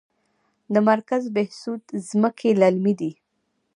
د 0.73 0.75
مرکز 0.89 1.23
بهسود 1.35 1.81
ځمکې 2.09 2.49
للمي 2.61 2.93
دي 2.99 3.11